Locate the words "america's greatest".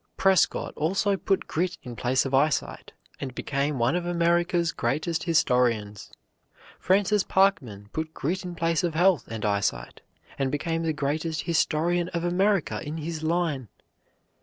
4.03-5.25